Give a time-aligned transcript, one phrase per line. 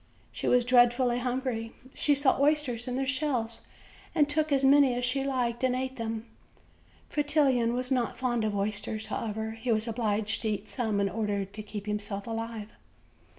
[0.31, 1.73] She was dreadfully hungry.
[1.93, 3.61] She saw oysters in their shells,
[4.15, 6.25] and took as many as she liked and ate them.
[7.07, 11.45] Fretillon was not fond of oysters; however, he was obliged to eat some in order
[11.45, 12.71] to keep himself alive.